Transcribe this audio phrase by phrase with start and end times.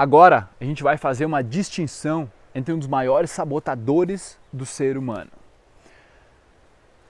[0.00, 5.30] Agora a gente vai fazer uma distinção entre um dos maiores sabotadores do ser humano.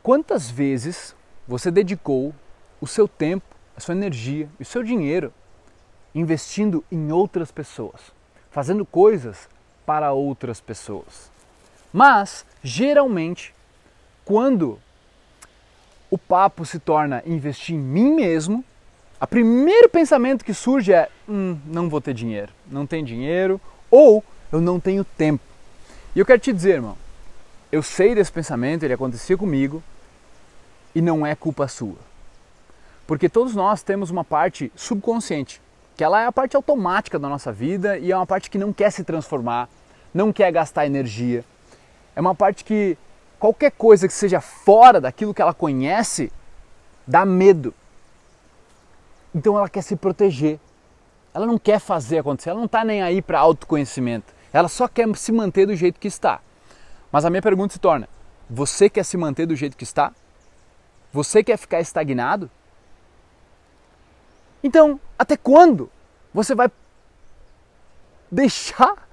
[0.03, 1.15] Quantas vezes
[1.47, 2.35] você dedicou
[2.81, 5.33] o seu tempo, a sua energia e o seu dinheiro
[6.13, 8.13] investindo em outras pessoas,
[8.51, 9.49] fazendo coisas
[9.87, 11.31] para outras pessoas?
[11.93, 13.55] Mas, geralmente,
[14.25, 14.81] quando
[16.11, 18.65] o papo se torna investir em mim mesmo,
[19.21, 23.61] o primeiro pensamento que surge é: hum, não vou ter dinheiro, não tem dinheiro,
[23.91, 25.43] ou eu não tenho tempo.
[26.15, 26.97] E eu quero te dizer, irmão,
[27.71, 29.83] eu sei desse pensamento, ele acontecia comigo
[30.95, 31.97] e não é culpa sua.
[33.07, 35.61] Porque todos nós temos uma parte subconsciente,
[35.97, 38.73] que ela é a parte automática da nossa vida e é uma parte que não
[38.73, 39.69] quer se transformar,
[40.13, 41.45] não quer gastar energia.
[42.17, 42.97] É uma parte que
[43.39, 46.33] qualquer coisa que seja fora daquilo que ela conhece
[47.07, 47.75] dá medo.
[49.35, 50.59] Então ela quer se proteger.
[51.33, 54.35] Ela não quer fazer acontecer, ela não está nem aí para autoconhecimento.
[54.53, 56.41] Ela só quer se manter do jeito que está.
[57.13, 58.09] Mas a minha pergunta se torna:
[58.49, 60.13] você quer se manter do jeito que está?
[61.13, 62.51] Você quer ficar estagnado?
[64.63, 65.91] Então, até quando
[66.35, 66.71] você vai
[68.31, 69.09] deixar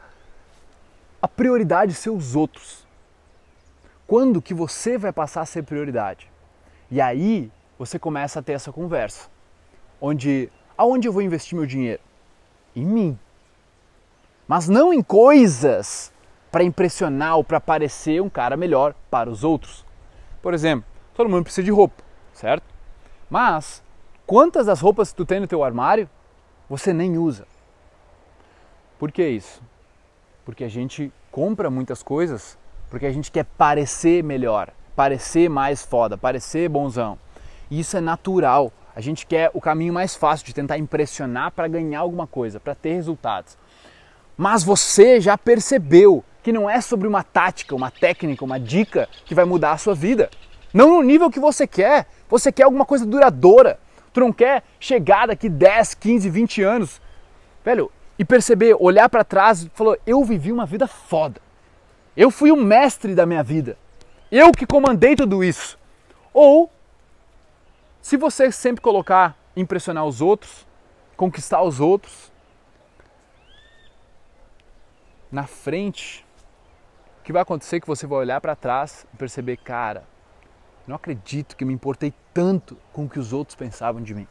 [1.21, 2.85] a prioridade ser os outros?
[4.05, 6.31] Quando que você vai passar a ser prioridade?
[6.89, 9.29] E aí você começa a ter essa conversa,
[9.99, 12.01] onde aonde eu vou investir meu dinheiro?
[12.75, 13.19] Em mim
[14.47, 16.11] mas não em coisas
[16.49, 19.85] para impressionar ou para parecer um cara melhor para os outros.
[20.41, 22.63] Por exemplo, todo mundo precisa de roupa, certo?
[23.29, 23.83] Mas
[24.25, 26.09] quantas das roupas que tu tem no teu armário
[26.69, 27.45] você nem usa?
[28.97, 29.61] Por que isso?
[30.45, 32.57] Porque a gente compra muitas coisas
[32.89, 37.19] porque a gente quer parecer melhor, parecer mais foda, parecer bonzão.
[37.69, 38.71] E isso é natural.
[38.97, 42.73] A gente quer o caminho mais fácil de tentar impressionar para ganhar alguma coisa, para
[42.73, 43.55] ter resultados.
[44.35, 49.35] Mas você já percebeu que não é sobre uma tática, uma técnica, uma dica que
[49.35, 50.31] vai mudar a sua vida.
[50.73, 52.07] Não no nível que você quer.
[52.27, 53.79] Você quer alguma coisa duradoura.
[54.11, 56.99] Tu não quer chegar daqui 10, 15, 20 anos,
[57.63, 61.39] velho, e perceber, olhar para trás e falar: eu vivi uma vida foda.
[62.15, 63.77] Eu fui o mestre da minha vida.
[64.31, 65.77] Eu que comandei tudo isso.
[66.33, 66.71] Ou,
[68.07, 70.65] se você sempre colocar impressionar os outros,
[71.17, 72.31] conquistar os outros,
[75.29, 76.25] na frente,
[77.19, 80.05] o que vai acontecer é que você vai olhar para trás e perceber, cara,
[80.87, 84.27] não acredito que me importei tanto com o que os outros pensavam de mim.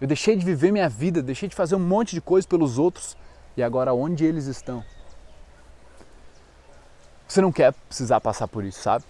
[0.00, 3.18] Eu deixei de viver minha vida, deixei de fazer um monte de coisa pelos outros
[3.54, 4.82] e agora onde eles estão?
[7.28, 9.04] Você não quer precisar passar por isso, sabe?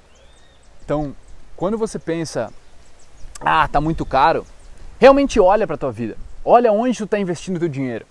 [0.85, 1.15] Então,
[1.55, 2.53] quando você pensa,
[3.45, 4.47] ah, tá muito caro,
[4.99, 6.17] realmente olha para tua vida.
[6.45, 8.07] Olha onde tu está investindo teu dinheiro.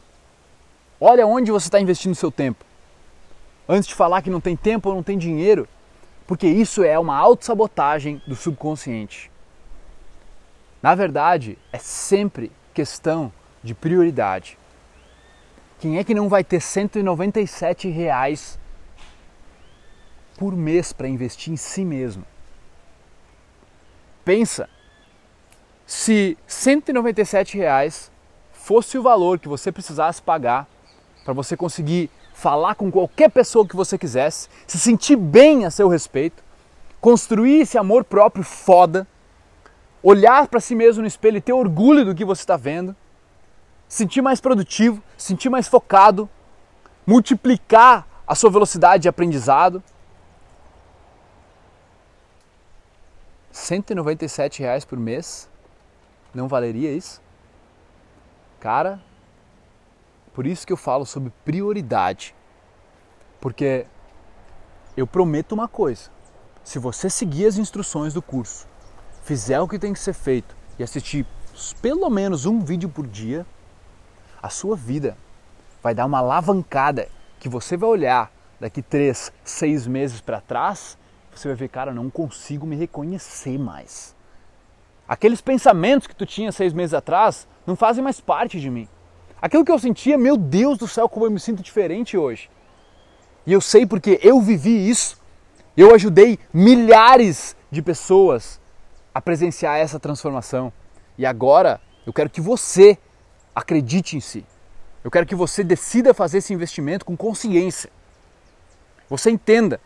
[0.99, 2.63] Olha onde você está investindo seu tempo.
[3.67, 5.67] Antes de falar que não tem tempo ou não tem dinheiro,
[6.27, 9.31] porque isso é uma autossabotagem do subconsciente.
[10.81, 13.31] Na verdade, é sempre questão
[13.63, 14.57] de prioridade.
[15.79, 18.59] Quem é que não vai ter 197 reais
[20.37, 22.25] por mês para investir em si mesmo?
[24.23, 24.69] Pensa,
[25.91, 28.09] se 197 reais
[28.53, 30.65] fosse o valor que você precisasse pagar
[31.25, 35.89] para você conseguir falar com qualquer pessoa que você quisesse, se sentir bem a seu
[35.89, 36.41] respeito,
[37.01, 39.05] construir esse amor próprio foda,
[40.01, 42.95] olhar para si mesmo no espelho e ter orgulho do que você está vendo,
[43.85, 46.29] sentir mais produtivo, sentir mais focado,
[47.05, 49.83] multiplicar a sua velocidade de aprendizado.
[53.51, 55.50] 197 reais por mês?
[56.33, 57.21] Não valeria isso?
[58.59, 59.01] Cara,
[60.33, 62.33] por isso que eu falo sobre prioridade.
[63.39, 63.85] Porque
[64.95, 66.09] eu prometo uma coisa:
[66.63, 68.67] se você seguir as instruções do curso,
[69.23, 71.25] fizer o que tem que ser feito e assistir
[71.81, 73.45] pelo menos um vídeo por dia,
[74.41, 75.17] a sua vida
[75.83, 77.09] vai dar uma alavancada
[77.39, 80.97] que você vai olhar daqui três, seis meses para trás,
[81.33, 84.15] você vai ver, cara, não consigo me reconhecer mais.
[85.11, 88.87] Aqueles pensamentos que tu tinha seis meses atrás não fazem mais parte de mim.
[89.41, 92.49] Aquilo que eu sentia, meu Deus do céu, como eu me sinto diferente hoje.
[93.45, 95.19] E eu sei porque eu vivi isso.
[95.75, 98.57] Eu ajudei milhares de pessoas
[99.13, 100.71] a presenciar essa transformação.
[101.17, 102.97] E agora eu quero que você
[103.53, 104.45] acredite em si.
[105.03, 107.91] Eu quero que você decida fazer esse investimento com consciência.
[109.09, 109.77] Você entenda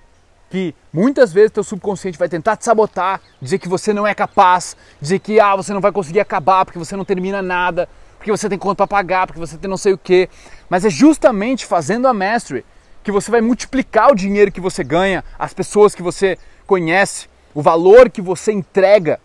[0.50, 4.76] que muitas vezes teu subconsciente vai tentar te sabotar, dizer que você não é capaz,
[5.02, 8.48] dizer que ah, você não vai conseguir acabar porque você não termina nada, porque você
[8.50, 10.30] tem conta para pagar, porque você tem não sei o que.
[10.70, 12.66] Mas é justamente fazendo a mastery
[13.04, 17.62] que você vai multiplicar o dinheiro que você ganha, as pessoas que você conhece, o
[17.62, 19.20] valor que você entrega.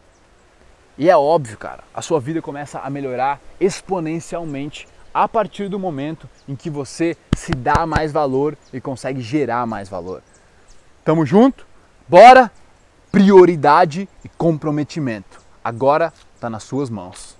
[0.99, 6.29] E é óbvio, cara, a sua vida começa a melhorar exponencialmente a partir do momento
[6.47, 10.23] em que você se dá mais valor e consegue gerar mais valor.
[11.11, 11.67] Tamo junto?
[12.07, 12.53] Bora!
[13.11, 15.41] Prioridade e comprometimento.
[15.65, 17.37] Agora está nas suas mãos.